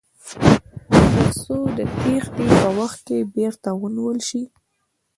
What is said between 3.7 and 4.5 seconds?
ونیول شي.